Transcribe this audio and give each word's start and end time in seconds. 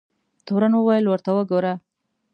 تورن 0.45 0.73
وویل 0.75 1.05
ورته 1.07 1.29
وګوره. 1.37 1.73